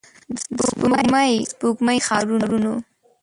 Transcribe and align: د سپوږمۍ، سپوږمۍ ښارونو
د 0.55 0.59
سپوږمۍ، 0.69 1.31
سپوږمۍ 1.51 1.97
ښارونو 2.07 2.73